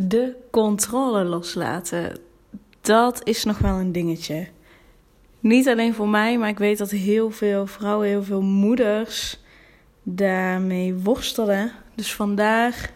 [0.00, 2.18] De controle loslaten.
[2.80, 4.48] Dat is nog wel een dingetje.
[5.40, 9.38] Niet alleen voor mij, maar ik weet dat heel veel vrouwen, heel veel moeders
[10.02, 11.72] daarmee worstelen.
[11.94, 12.92] Dus vandaar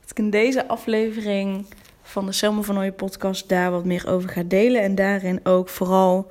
[0.00, 1.66] dat ik in deze aflevering
[2.02, 4.82] van de Selma van Ooyen podcast daar wat meer over ga delen.
[4.82, 6.26] En daarin ook vooral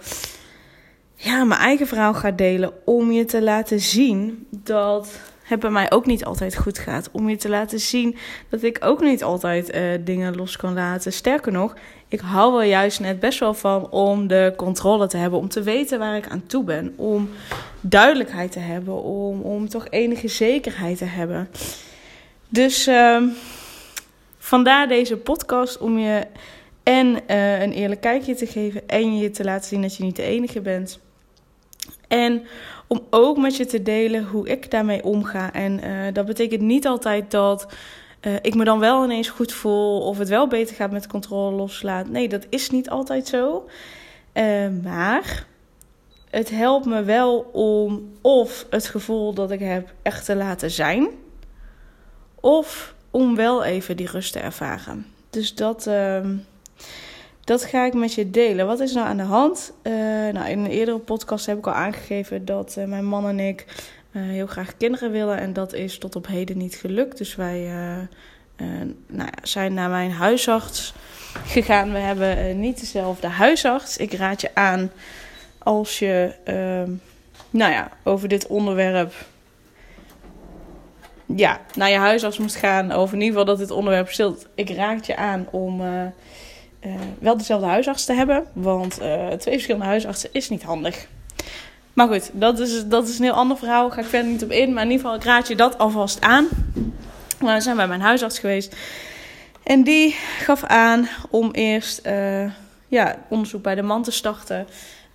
[1.16, 5.92] ja, mijn eigen verhaal ga delen om je te laten zien dat het bij mij
[5.92, 7.10] ook niet altijd goed gaat.
[7.12, 8.16] Om je te laten zien
[8.50, 11.14] dat ik ook niet altijd uh, dingen los kan laten.
[11.14, 11.74] Sterker nog,
[12.08, 15.40] ik hou er juist net best wel van om de controle te hebben.
[15.40, 16.94] Om te weten waar ik aan toe ben.
[16.96, 17.30] Om
[17.82, 19.04] duidelijkheid te hebben.
[19.04, 21.50] Om, om toch enige zekerheid te hebben.
[22.50, 23.24] Dus uh,
[24.38, 26.28] vandaar deze podcast om je
[26.84, 28.88] en uh, een eerlijk kijkje te geven.
[28.88, 31.00] En je te laten zien dat je niet de enige bent.
[32.14, 32.46] En
[32.88, 35.54] om ook met je te delen hoe ik daarmee omga.
[35.54, 37.68] En uh, dat betekent niet altijd dat
[38.22, 41.56] uh, ik me dan wel ineens goed voel of het wel beter gaat met controle
[41.56, 42.12] loslaten.
[42.12, 43.70] Nee, dat is niet altijd zo.
[44.34, 45.46] Uh, maar
[46.30, 51.08] het helpt me wel om of het gevoel dat ik heb echt te laten zijn,
[52.40, 55.06] of om wel even die rust te ervaren.
[55.30, 55.90] Dus dat.
[57.44, 58.68] Dat ga ik met je delen.
[58.68, 59.74] Wat is nou aan de hand?
[59.84, 59.94] Uh,
[60.34, 63.66] nou, in een eerdere podcast heb ik al aangegeven dat uh, mijn man en ik
[64.12, 65.38] uh, heel graag kinderen willen.
[65.38, 67.18] En dat is tot op heden niet gelukt.
[67.18, 67.68] Dus wij
[69.08, 70.94] nou ja, zijn naar mijn huisarts
[71.46, 71.92] gegaan.
[71.92, 73.98] We hebben niet dezelfde huisarts.
[73.98, 74.92] Ik raad je aan
[75.58, 76.92] als je ehm,
[77.50, 79.14] nou ja, over dit onderwerp
[81.36, 82.92] ja, naar je huisarts moet gaan.
[82.92, 84.48] Over in ieder geval dat dit onderwerp stilt.
[84.56, 85.82] Ik raad je aan om
[86.86, 88.46] uh, wel dezelfde huisarts te hebben.
[88.54, 91.08] Want uh, twee verschillende huisartsen is niet handig.
[91.94, 93.88] Maar goed, dat is, dat is een heel ander verhaal.
[93.88, 94.74] Daar ga ik verder niet op in.
[94.74, 96.48] Maar in ieder geval, ik raad je dat alvast aan.
[97.40, 98.76] We zijn bij mijn huisarts geweest.
[99.64, 102.52] En die gaf aan om eerst uh,
[102.88, 104.68] ja, onderzoek bij de man te starten.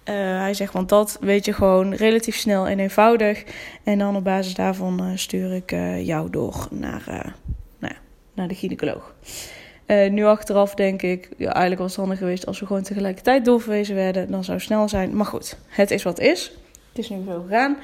[0.04, 3.44] hij zegt, want dat weet je gewoon relatief snel en eenvoudig.
[3.84, 5.70] En dan op basis daarvan stuur ik
[6.04, 7.34] jou door naar,
[7.78, 7.94] nou
[8.34, 9.14] naar de gynaecoloog.
[9.88, 13.44] Uh, nu achteraf denk ik, ja, eigenlijk was het handig geweest als we gewoon tegelijkertijd
[13.44, 14.30] doorverwezen werden.
[14.30, 15.16] Dan zou het snel zijn.
[15.16, 16.52] Maar goed, het is wat is.
[16.88, 17.76] Het is nu zo gegaan.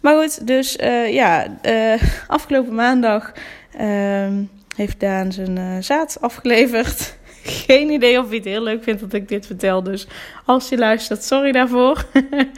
[0.00, 3.32] Maar goed, dus uh, ja, uh, afgelopen maandag
[3.78, 4.42] ehm,
[4.76, 7.16] heeft Daan zijn zaad afgeleverd.
[7.66, 9.82] Geen idee of hij het heel leuk vindt dat ik dit vertel.
[9.82, 10.06] Dus
[10.44, 12.06] als je luistert, sorry daarvoor.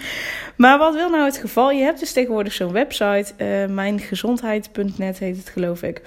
[0.56, 1.70] maar wat wil nou het geval?
[1.70, 3.32] Je hebt dus tegenwoordig zo'n website.
[3.68, 6.02] mijngezondheid.net heet het geloof ik.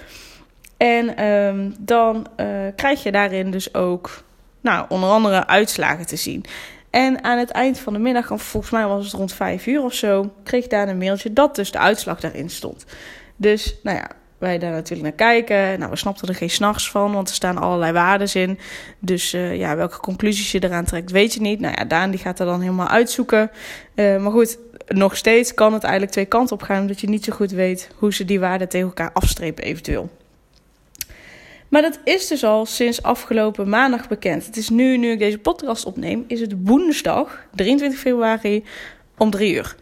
[0.81, 4.23] En um, dan uh, krijg je daarin dus ook,
[4.61, 6.45] nou, onder andere uitslagen te zien.
[6.89, 9.93] En aan het eind van de middag, volgens mij was het rond vijf uur of
[9.93, 12.85] zo, kreeg ik daar een mailtje dat dus de uitslag daarin stond.
[13.35, 15.79] Dus, nou ja, wij daar natuurlijk naar kijken.
[15.79, 18.59] Nou, we snapten er geen s'nachts van, want er staan allerlei waarden in.
[18.99, 21.59] Dus uh, ja, welke conclusies je eraan trekt, weet je niet.
[21.59, 23.51] Nou ja, Daan die gaat er dan helemaal uitzoeken.
[23.95, 27.23] Uh, maar goed, nog steeds kan het eigenlijk twee kanten op gaan, omdat je niet
[27.23, 30.09] zo goed weet hoe ze die waarden tegen elkaar afstrepen eventueel.
[31.71, 34.45] Maar dat is dus al sinds afgelopen maandag bekend.
[34.45, 38.63] Het is nu, nu ik deze podcast opneem, is het woensdag 23 februari
[39.17, 39.75] om 3 uur.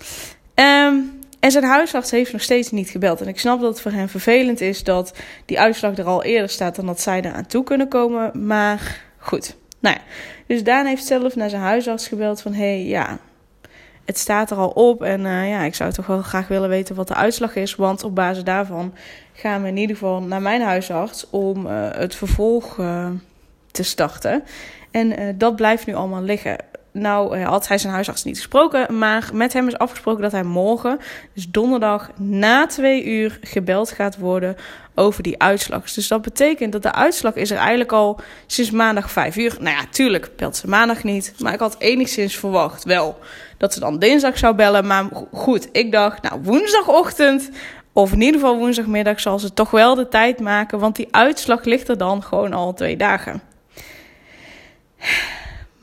[0.56, 3.22] Um, en zijn huisarts heeft nog steeds niet gebeld.
[3.22, 5.14] En ik snap dat het voor hem vervelend is dat
[5.46, 8.46] die uitslag er al eerder staat dan dat zij eraan toe kunnen komen.
[8.46, 9.56] Maar goed.
[9.80, 10.02] Nou ja,
[10.48, 12.54] dus Daan heeft zelf naar zijn huisarts gebeld van...
[12.54, 13.20] hé, hey, ja,
[14.10, 16.96] het staat er al op en uh, ja, ik zou toch wel graag willen weten
[16.96, 17.76] wat de uitslag is.
[17.76, 18.94] Want op basis daarvan
[19.34, 23.10] gaan we in ieder geval naar mijn huisarts om uh, het vervolg uh,
[23.72, 24.44] te starten.
[24.92, 26.58] En dat blijft nu allemaal liggen.
[27.00, 31.00] Nou had hij zijn huisarts niet gesproken, maar met hem is afgesproken dat hij morgen,
[31.34, 34.56] dus donderdag na twee uur, gebeld gaat worden
[34.96, 35.92] over die uitslag.
[35.92, 39.58] Dus dat betekent dat de uitslag is er eigenlijk al sinds maandag vijf uur.
[39.60, 43.20] Nou ja, tuurlijk belt ze maandag niet, maar ik had enigszins verwacht wel
[43.58, 44.88] dat ze dan dinsdag zou bellen.
[44.88, 47.50] Maar goed, ik dacht, nou woensdagochtend
[47.94, 51.64] of in ieder geval woensdagmiddag zal ze toch wel de tijd maken, want die uitslag
[51.64, 53.42] ligt er dan gewoon al twee dagen.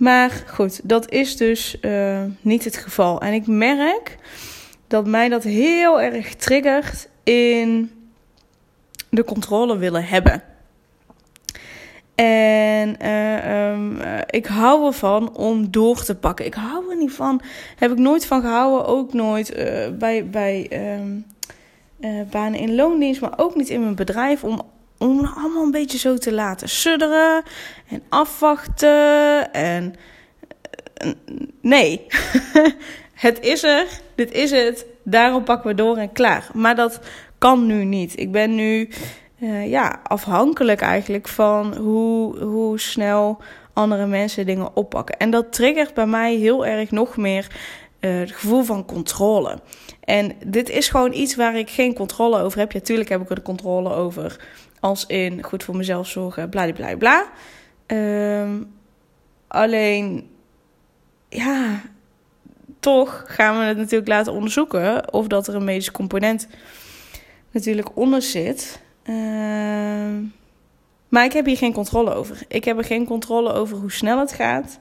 [0.07, 3.21] Maar goed, dat is dus uh, niet het geval.
[3.21, 4.19] En ik merk
[4.87, 7.91] dat mij dat heel erg triggert in
[9.09, 10.43] de controle willen hebben.
[12.15, 13.99] En uh, um,
[14.31, 16.47] ik hou ervan om door te pakken.
[16.47, 17.41] Ik hou er niet van.
[17.77, 18.87] Heb ik nooit van gehouden.
[18.87, 19.55] Ook nooit
[19.99, 21.27] bij, bij um,
[22.31, 23.21] banen in loondienst.
[23.21, 24.45] Maar ook niet in mijn bedrijf.
[24.45, 24.63] Om,
[24.99, 27.43] om allemaal een beetje zo te laten sudderen.
[27.89, 29.53] En afwachten.
[29.53, 29.95] En
[31.61, 32.07] nee.
[33.15, 33.87] het is er.
[34.15, 34.87] Dit is het.
[35.05, 36.49] Daarom pakken we door en klaar.
[36.55, 37.01] Maar dat
[37.39, 38.19] kan nu niet.
[38.19, 38.89] Ik ben nu
[39.39, 43.39] uh, ja, afhankelijk eigenlijk van hoe, hoe snel
[43.73, 45.17] andere mensen dingen oppakken.
[45.17, 47.47] En dat triggert bij mij heel erg nog meer
[48.01, 49.59] uh, het gevoel van controle.
[50.05, 52.73] En dit is gewoon iets waar ik geen controle over heb.
[52.73, 54.41] Ja, tuurlijk heb ik er controle over.
[54.87, 57.31] Als in goed voor mezelf zorgen, bla bla bla.
[57.87, 58.75] Um,
[59.47, 60.31] alleen,
[61.29, 61.83] ja,
[62.81, 66.49] toch gaan we het natuurlijk laten onderzoeken of dat er een medische component
[67.51, 68.81] natuurlijk onder zit.
[69.05, 69.15] Uh,
[71.09, 72.43] maar ik heb hier geen controle over.
[72.49, 74.79] Ik heb er geen controle over hoe snel het gaat.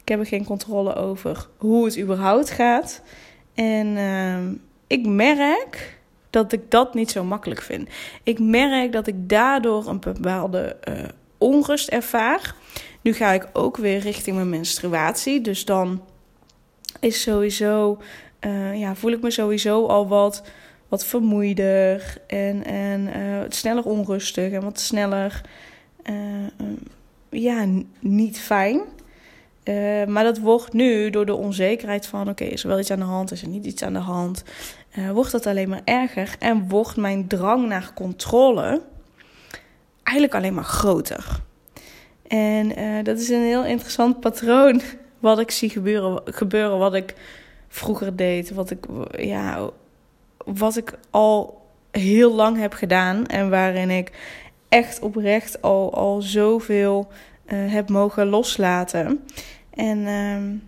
[0.00, 3.02] Ik heb er geen controle over hoe het überhaupt gaat.
[3.54, 4.38] En uh,
[4.86, 5.98] ik merk
[6.34, 7.88] dat ik dat niet zo makkelijk vind.
[8.22, 10.94] Ik merk dat ik daardoor een bepaalde uh,
[11.38, 12.54] onrust ervaar.
[13.00, 15.40] Nu ga ik ook weer richting mijn menstruatie.
[15.40, 16.02] Dus dan
[17.00, 18.00] is sowieso,
[18.40, 20.42] uh, ja, voel ik me sowieso al wat,
[20.88, 25.40] wat vermoeider en, en uh, sneller onrustig en wat sneller,
[27.30, 27.66] ja,
[28.00, 28.80] niet fijn.
[30.08, 33.04] maar dat wordt nu door de onzekerheid van: oké, is er wel iets aan de
[33.04, 34.44] hand, is er niet iets aan de hand?
[35.12, 38.82] Wordt dat alleen maar erger en wordt mijn drang naar controle
[40.02, 41.40] eigenlijk alleen maar groter.
[42.26, 42.68] En
[43.04, 44.80] dat is een heel interessant patroon
[45.18, 47.14] wat ik zie gebeuren, gebeuren wat ik
[47.68, 48.86] vroeger deed, wat ik,
[49.16, 49.70] ja,
[50.44, 54.10] wat ik al heel lang heb gedaan en waarin ik
[54.68, 57.08] echt oprecht al, al zoveel
[57.46, 59.24] uh, heb mogen loslaten.
[59.70, 60.60] En uh,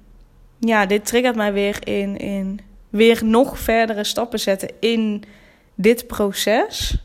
[0.71, 2.61] ja, dit triggert mij weer in, in
[2.97, 5.23] weer nog verdere stappen zetten in
[5.75, 7.01] dit proces.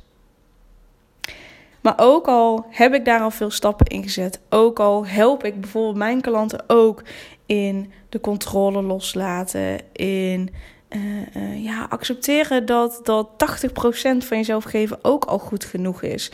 [1.82, 5.62] Maar ook al heb ik daar al veel stappen in gezet, ook al help ik
[5.62, 7.04] bijvoorbeeld mijn klanten ook
[7.46, 10.50] in de controle loslaten, in
[10.90, 11.02] uh,
[11.36, 13.30] uh, ja, accepteren dat, dat
[13.70, 13.72] 80%
[14.18, 16.32] van jezelf geven ook al goed genoeg is.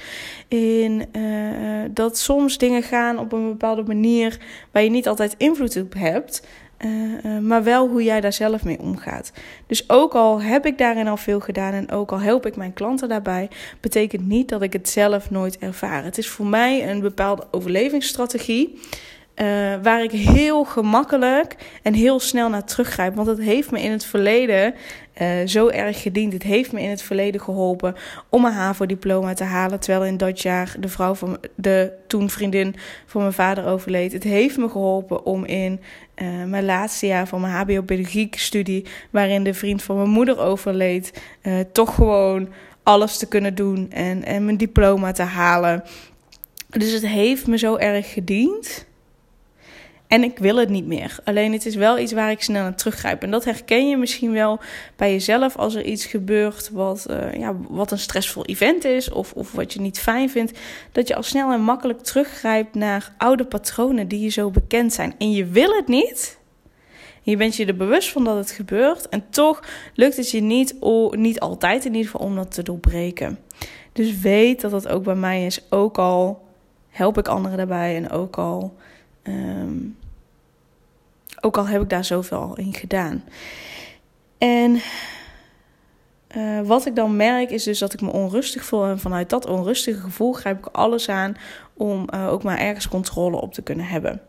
[0.47, 4.39] In uh, dat soms dingen gaan op een bepaalde manier
[4.71, 6.47] waar je niet altijd invloed op hebt.
[6.85, 9.31] Uh, maar wel hoe jij daar zelf mee omgaat.
[9.67, 12.73] Dus ook al heb ik daarin al veel gedaan en ook al help ik mijn
[12.73, 13.49] klanten daarbij,
[13.81, 16.03] betekent niet dat ik het zelf nooit ervaar.
[16.03, 18.79] Het is voor mij een bepaalde overlevingsstrategie.
[19.35, 19.45] Uh,
[19.83, 23.15] waar ik heel gemakkelijk en heel snel naar teruggrijp.
[23.15, 24.73] Want het heeft me in het verleden
[25.21, 26.33] uh, zo erg gediend.
[26.33, 27.95] Het heeft me in het verleden geholpen
[28.29, 29.79] om een HAVO-diploma te halen.
[29.79, 32.75] Terwijl in dat jaar de vrouw van de toen vriendin
[33.05, 34.13] van mijn vader overleed.
[34.13, 35.79] Het heeft me geholpen om in
[36.15, 41.21] uh, mijn laatste jaar van mijn HBO-pedagogiek-studie, waarin de vriend van mijn moeder overleed,
[41.71, 42.49] toch gewoon
[42.83, 45.83] alles te kunnen doen en, en mijn diploma te halen.
[46.69, 48.86] Dus het heeft me zo erg gediend.
[50.07, 51.19] En ik wil het niet meer.
[51.23, 53.23] Alleen het is wel iets waar ik snel naar teruggrijp.
[53.23, 54.59] En dat herken je misschien wel
[54.95, 59.11] bij jezelf als er iets gebeurt wat, uh, ja, wat een stressvol event is.
[59.11, 60.59] Of, of wat je niet fijn vindt.
[60.91, 65.15] Dat je al snel en makkelijk teruggrijpt naar oude patronen die je zo bekend zijn.
[65.17, 66.37] En je wil het niet.
[67.21, 69.09] Je bent je er bewust van dat het gebeurt.
[69.09, 69.63] En toch
[69.93, 70.75] lukt het je niet,
[71.09, 73.39] niet altijd in ieder geval om dat te doorbreken.
[73.93, 75.61] Dus weet dat dat ook bij mij is.
[75.69, 76.45] Ook al
[76.89, 78.75] help ik anderen daarbij en ook al
[79.27, 79.97] Um,
[81.41, 83.23] ook al heb ik daar zoveel in gedaan.
[84.37, 84.81] En
[86.37, 88.85] uh, wat ik dan merk is dus dat ik me onrustig voel.
[88.85, 91.37] En vanuit dat onrustige gevoel grijp ik alles aan
[91.73, 94.21] om uh, ook maar ergens controle op te kunnen hebben.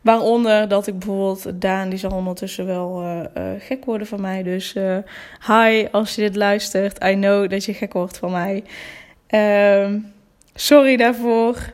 [0.00, 4.42] Waaronder dat ik bijvoorbeeld, Daan die zal ondertussen wel uh, gek worden van mij.
[4.42, 4.72] Dus
[5.46, 8.64] hi, als je dit luistert, I know dat je gek wordt van mij.
[9.26, 9.98] Ehm,
[10.54, 11.72] sorry daarvoor.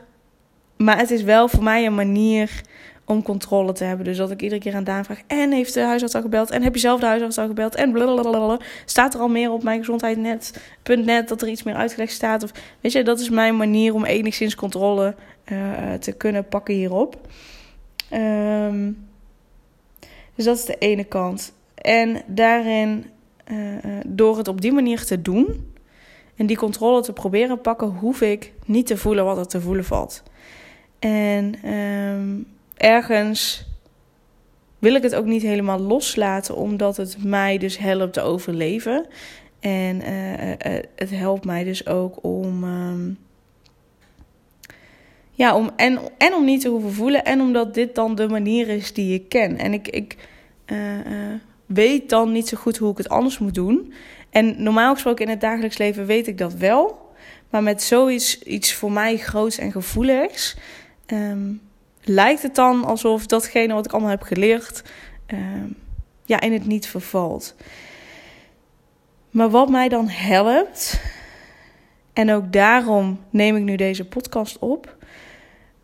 [0.83, 2.61] Maar het is wel voor mij een manier
[3.05, 4.05] om controle te hebben.
[4.05, 6.51] Dus dat ik iedere keer aan Daan vraag: En heeft de huisarts al gebeld?
[6.51, 7.75] En heb je zelf de huisarts al gebeld?
[7.75, 8.59] En blablabla.
[8.85, 12.43] Staat er al meer op mijn gezondheidnet.net dat er iets meer uitgelegd staat?
[12.43, 15.15] Of weet je, dat is mijn manier om enigszins controle
[15.51, 17.27] uh, te kunnen pakken hierop.
[18.13, 19.07] Um,
[20.35, 21.53] dus dat is de ene kant.
[21.75, 23.05] En daarin,
[23.51, 23.57] uh,
[24.05, 25.73] door het op die manier te doen
[26.35, 29.85] en die controle te proberen pakken, hoef ik niet te voelen wat er te voelen
[29.85, 30.23] valt.
[31.01, 33.65] En um, ergens
[34.79, 39.05] wil ik het ook niet helemaal loslaten, omdat het mij dus helpt te overleven.
[39.59, 40.55] En uh, uh,
[40.95, 42.63] het helpt mij dus ook om.
[42.63, 43.17] Um,
[45.31, 47.23] ja, om, en, en om niet te hoeven voelen.
[47.23, 49.57] En omdat dit dan de manier is die ik ken.
[49.57, 50.17] En ik, ik
[51.65, 53.93] weet dan niet zo goed hoe ik het anders moet doen.
[54.29, 57.09] En normaal gesproken in het dagelijks leven weet ik dat wel.
[57.49, 60.57] Maar met zoiets iets voor mij groots en gevoeligs
[61.11, 61.61] um,
[62.03, 64.83] lijkt het dan alsof datgene wat ik allemaal heb geleerd,
[65.27, 65.75] um,
[66.25, 67.55] ja, in het niet vervalt.
[69.29, 71.01] Maar wat mij dan helpt,
[72.13, 74.95] En ook daarom neem ik nu deze podcast op.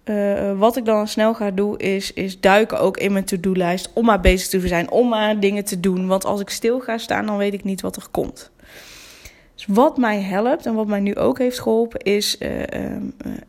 [0.06, 3.90] Uh, wat ik dan snel ga doen, is, is duiken ook in mijn to-do-lijst.
[3.94, 6.08] Om maar bezig te zijn, om maar dingen te doen.
[6.08, 8.52] Want als ik stil ga staan, dan weet ik niet wat er komt.
[9.58, 12.98] Dus wat mij helpt en wat mij nu ook heeft geholpen, is, uh, uh,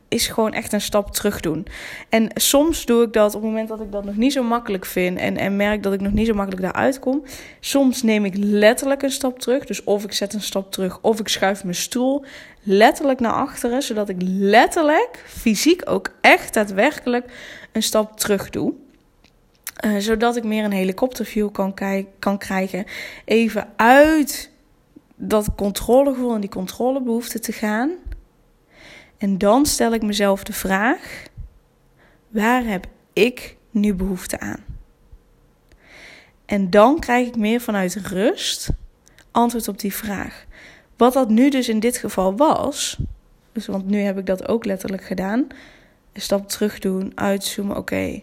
[0.09, 1.67] is gewoon echt een stap terug doen.
[2.09, 4.85] En soms doe ik dat op het moment dat ik dat nog niet zo makkelijk
[4.85, 7.23] vind en, en merk dat ik nog niet zo makkelijk daaruit kom.
[7.61, 9.65] Soms neem ik letterlijk een stap terug.
[9.65, 12.25] Dus of ik zet een stap terug of ik schuif mijn stoel
[12.63, 17.33] letterlijk naar achteren, zodat ik letterlijk, fysiek ook echt daadwerkelijk
[17.73, 18.73] een stap terug doe.
[19.85, 21.75] Uh, zodat ik meer een helikopterview kan,
[22.19, 22.85] kan krijgen.
[23.25, 24.51] Even uit
[25.19, 27.91] dat controlegevoel en die controlebehoefte te gaan.
[29.19, 31.25] En dan stel ik mezelf de vraag:
[32.29, 34.65] waar heb ik nu behoefte aan?
[36.45, 38.71] En dan krijg ik meer vanuit rust
[39.31, 40.47] antwoord op die vraag.
[40.97, 42.99] Wat dat nu dus in dit geval was,
[43.53, 45.47] dus want nu heb ik dat ook letterlijk gedaan,
[46.13, 48.23] een stap terug doen, uitzoomen, oké,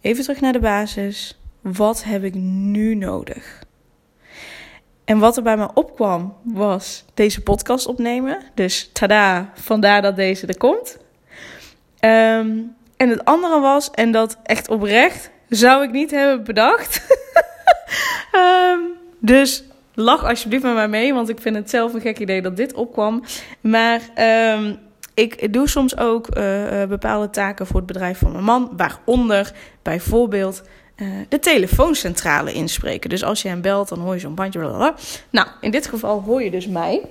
[0.00, 1.40] even terug naar de basis.
[1.60, 3.62] Wat heb ik nu nodig?
[5.10, 8.38] En wat er bij me opkwam was deze podcast opnemen.
[8.54, 10.98] Dus tada, vandaar dat deze er komt.
[11.98, 12.58] Ehm,
[12.96, 17.16] en het andere was, en dat echt oprecht zou ik niet hebben bedacht.
[18.34, 18.80] um,
[19.34, 19.64] dus
[19.94, 22.74] lach alsjeblieft met mij mee, want ik vind het zelf een gek idee dat dit
[22.74, 23.22] opkwam.
[23.60, 24.00] Maar
[24.54, 24.78] um,
[25.14, 29.52] ik doe soms ook uh, bepaalde taken voor het bedrijf van mijn man, waaronder
[29.82, 30.62] bijvoorbeeld
[31.28, 33.10] de telefooncentrale inspreken.
[33.10, 34.94] Dus als je hem belt, dan hoor je zo'n bandje.
[35.30, 37.02] Nou, in dit geval hoor je dus mij.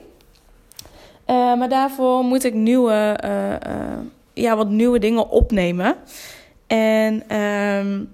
[1.28, 3.98] Uh, maar daarvoor moet ik nieuwe, uh,
[4.34, 5.96] ja, wat nieuwe dingen opnemen.
[6.68, 8.10] En um,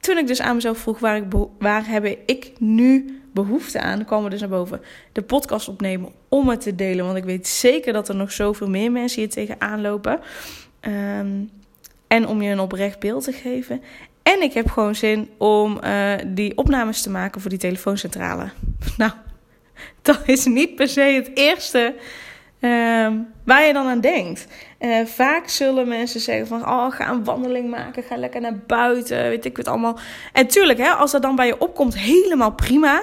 [0.00, 1.24] toen ik dus aan mezelf vroeg waar, ik
[1.58, 4.80] waar heb ik nu behoefte aan, kwam er dus naar boven
[5.12, 7.04] de podcast opnemen om het te delen.
[7.04, 10.20] Want ik weet zeker dat er nog zoveel meer mensen hier tegenaan lopen.
[10.80, 11.50] Um,
[12.06, 13.82] en om je een oprecht beeld te geven.
[14.34, 18.48] En ik heb gewoon zin om uh, die opnames te maken voor die telefooncentrale.
[18.96, 19.12] Nou,
[20.02, 21.94] dat is niet per se het eerste
[22.60, 23.08] uh,
[23.44, 24.46] waar je dan aan denkt.
[24.80, 29.22] Uh, vaak zullen mensen zeggen van, oh, ga een wandeling maken, ga lekker naar buiten,
[29.22, 29.98] weet ik het allemaal.
[30.32, 33.02] En tuurlijk, hè, als dat dan bij je opkomt, helemaal prima.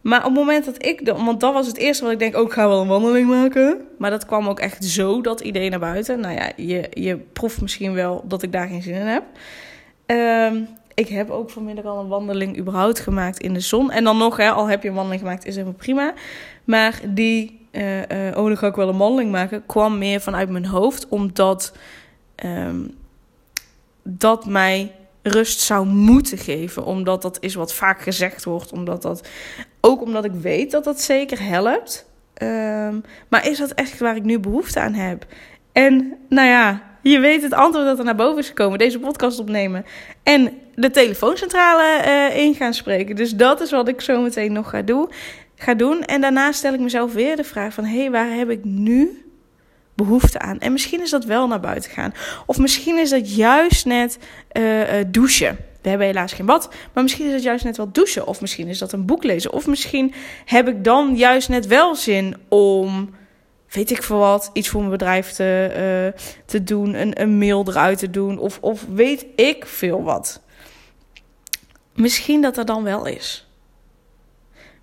[0.00, 2.48] Maar op het moment dat ik, want dat was het eerste wat ik denk, ook
[2.48, 3.86] oh, ga wel een wandeling maken.
[3.98, 6.20] Maar dat kwam ook echt zo, dat idee naar buiten.
[6.20, 9.24] Nou ja, je, je proeft misschien wel dat ik daar geen zin in heb.
[10.12, 13.90] Um, ik heb ook vanmiddag al een wandeling überhaupt gemaakt in de zon.
[13.90, 16.14] En dan nog, hè, al heb je een wandeling gemaakt, is helemaal prima.
[16.64, 18.00] Maar die, uh,
[18.34, 21.08] oh, dan ga ik wel een wandeling maken, kwam meer vanuit mijn hoofd.
[21.08, 21.76] Omdat
[22.44, 22.96] um,
[24.02, 24.92] dat mij
[25.22, 26.84] rust zou moeten geven.
[26.84, 28.72] Omdat dat is wat vaak gezegd wordt.
[28.72, 29.28] Omdat dat,
[29.80, 32.10] ook omdat ik weet dat dat zeker helpt.
[32.42, 35.26] Um, maar is dat echt waar ik nu behoefte aan heb?
[35.72, 38.78] En nou ja, je weet het antwoord dat er naar boven is gekomen.
[38.78, 39.84] Deze podcast opnemen.
[40.22, 43.16] En de telefooncentrale uh, in gaan spreken.
[43.16, 45.10] Dus dat is wat ik zo meteen nog ga, doen,
[45.56, 46.02] ga doen.
[46.02, 47.84] En daarna stel ik mezelf weer de vraag van...
[47.84, 49.24] Hé, hey, waar heb ik nu
[49.94, 50.58] behoefte aan?
[50.58, 52.14] En misschien is dat wel naar buiten gaan.
[52.46, 54.18] Of misschien is dat juist net
[54.52, 55.56] uh, uh, douchen.
[55.82, 56.68] We hebben helaas geen bad.
[56.92, 58.26] Maar misschien is het juist net wel douchen.
[58.26, 59.52] Of misschien is dat een boek lezen.
[59.52, 63.10] Of misschien heb ik dan juist net wel zin om
[63.72, 65.70] weet ik veel wat, iets voor mijn bedrijf te,
[66.14, 70.42] uh, te doen, een, een mail eruit te doen, of, of weet ik veel wat.
[71.94, 73.46] Misschien dat er dan wel is.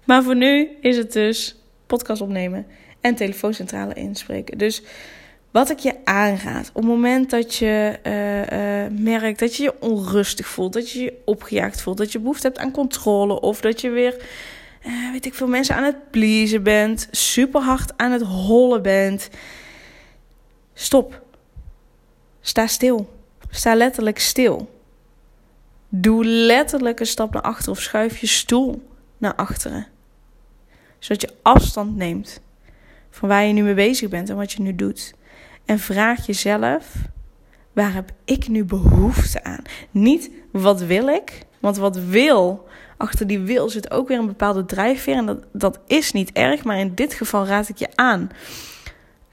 [0.03, 1.55] Maar voor nu is het dus
[1.87, 2.65] podcast opnemen
[3.01, 4.57] en telefooncentrale inspreken.
[4.57, 4.83] Dus
[5.51, 9.73] wat ik je aanraad, op het moment dat je uh, uh, merkt dat je je
[9.79, 13.81] onrustig voelt, dat je je opgejaagd voelt, dat je behoefte hebt aan controle of dat
[13.81, 14.15] je weer
[14.85, 19.29] uh, weet ik veel, mensen aan het pleasen bent, super hard aan het hollen bent.
[20.73, 21.21] Stop.
[22.41, 23.17] Sta stil.
[23.49, 24.77] Sta letterlijk stil.
[25.89, 29.87] Doe letterlijk een stap naar achteren of schuif je stoel naar achteren.
[30.99, 32.41] Zodat je afstand neemt
[33.09, 35.13] van waar je nu mee bezig bent en wat je nu doet.
[35.65, 36.95] En vraag jezelf:
[37.73, 39.63] waar heb ik nu behoefte aan?
[39.91, 42.67] Niet wat wil ik, want wat wil
[42.99, 45.15] achter die wil zit ook weer een bepaalde drijfveer.
[45.15, 48.29] En dat, dat is niet erg, maar in dit geval raad ik je aan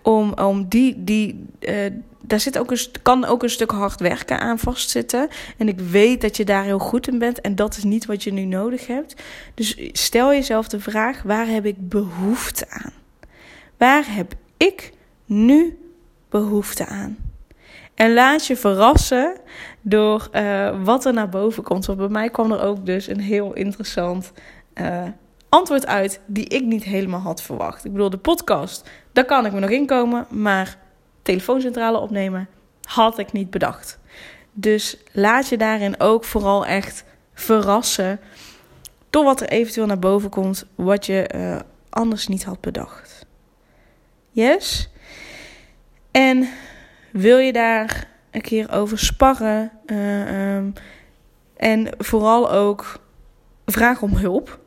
[0.03, 1.05] om, om die.
[1.05, 1.87] die uh,
[2.21, 5.29] daar zit ook een, kan ook een stuk hard werken aan vastzitten.
[5.57, 7.41] En ik weet dat je daar heel goed in bent.
[7.41, 9.15] En dat is niet wat je nu nodig hebt.
[9.55, 12.93] Dus stel jezelf de vraag: waar heb ik behoefte aan?
[13.77, 14.93] Waar heb ik
[15.25, 15.79] nu
[16.29, 17.26] behoefte aan?
[17.97, 19.37] En laat je verrassen
[19.81, 21.87] door uh, wat er naar boven komt.
[21.87, 24.33] Want bij mij kwam er ook dus een heel interessant
[24.75, 25.03] uh,
[25.49, 27.85] antwoord uit die ik niet helemaal had verwacht.
[27.85, 30.79] Ik bedoel, de podcast, daar kan ik me nog inkomen, maar
[31.23, 32.49] telefooncentrale opnemen
[32.83, 33.99] had ik niet bedacht.
[34.53, 38.21] Dus laat je daarin ook vooral echt verrassen
[39.11, 41.59] door wat er eventueel naar boven komt, wat je uh,
[41.91, 43.27] anders niet had bedacht.
[44.31, 44.89] Yes?
[46.11, 46.49] En
[47.17, 50.73] wil je daar een keer over sparren uh, um,
[51.57, 53.01] en vooral ook
[53.67, 54.59] vraag om hulp?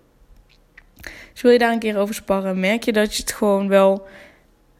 [1.33, 4.07] Dus wil je daar een keer over sparren, merk je dat je het gewoon wel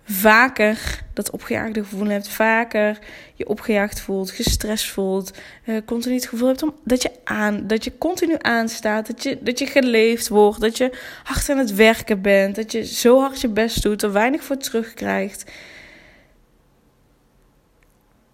[0.04, 3.00] vaker dat opgejaagde gevoel hebt, vaker
[3.36, 7.84] je opgejaagd voelt, gestrest voelt, uh, continu het gevoel hebt om, dat, je aan, dat
[7.84, 12.22] je continu aanstaat, dat je, dat je geleefd wordt, dat je hard aan het werken
[12.22, 15.52] bent, dat je zo hard je best doet, er weinig voor terugkrijgt.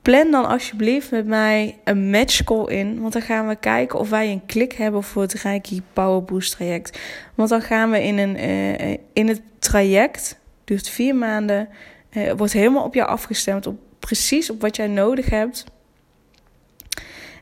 [0.05, 3.01] Plan dan alsjeblieft met mij een matchcall in.
[3.01, 6.51] Want dan gaan we kijken of wij een klik hebben voor het Reiki Power Boost
[6.51, 7.00] traject.
[7.35, 11.69] Want dan gaan we in, een, uh, in het traject, duurt vier maanden,
[12.12, 13.67] uh, wordt helemaal op jou afgestemd.
[13.67, 15.65] Op, precies op wat jij nodig hebt.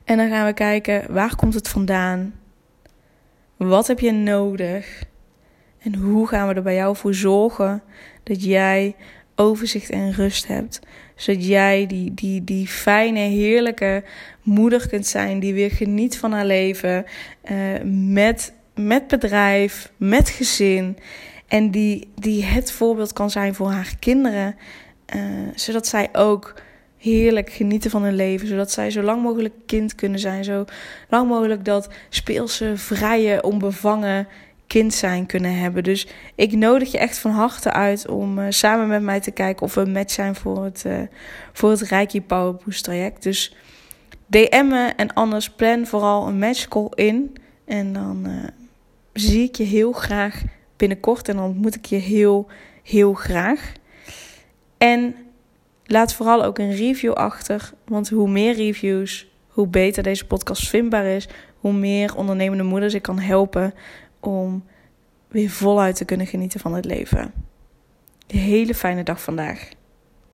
[0.03, 2.33] En dan gaan we kijken, waar komt het vandaan?
[3.57, 5.03] Wat heb je nodig?
[5.79, 7.83] En hoe gaan we er bij jou voor zorgen
[8.23, 8.95] dat jij
[9.35, 10.79] overzicht en rust hebt.
[11.15, 14.03] Zodat jij die, die, die fijne, heerlijke
[14.41, 17.05] moeder kunt zijn die weer geniet van haar leven.
[17.51, 17.57] Uh,
[18.13, 20.97] met, met bedrijf, met gezin.
[21.47, 24.55] En die, die het voorbeeld kan zijn voor haar kinderen.
[25.15, 25.21] Uh,
[25.55, 26.53] zodat zij ook
[26.97, 28.47] heerlijk genieten van hun leven.
[28.47, 30.43] Zodat zij zo lang mogelijk kind kunnen zijn.
[30.43, 30.65] Zo
[31.09, 34.27] lang mogelijk dat speelse, vrije, onbevangen
[34.73, 35.83] kind zijn kunnen hebben.
[35.83, 39.65] Dus ik nodig je echt van harte uit om uh, samen met mij te kijken
[39.65, 40.99] of we een match zijn voor het, uh,
[41.53, 43.23] voor het Reiki Power Boost traject.
[43.23, 43.55] Dus
[44.27, 47.35] DM me en anders plan vooral een matchcall in.
[47.65, 48.43] En dan uh,
[49.13, 50.41] zie ik je heel graag
[50.77, 52.47] binnenkort en dan ontmoet ik je heel,
[52.83, 53.71] heel graag.
[54.77, 55.15] En
[55.85, 61.05] laat vooral ook een review achter, want hoe meer reviews, hoe beter deze podcast vindbaar
[61.05, 63.73] is, hoe meer ondernemende moeders ik kan helpen
[64.25, 64.63] om
[65.27, 67.33] weer voluit te kunnen genieten van het leven.
[68.27, 69.69] Een hele fijne dag vandaag.